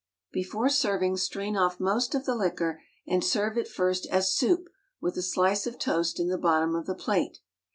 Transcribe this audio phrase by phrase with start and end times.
[0.31, 4.67] Before serving strain off most of the liquor and serve it first as soup
[4.99, 7.37] with a slice of toast in the bottom of the plate.